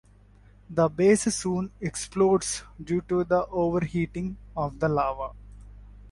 [0.67, 5.33] The base soon explodes due to the overheating of the lava.